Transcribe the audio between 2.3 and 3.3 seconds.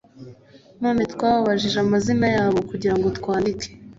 yabo kugira ngo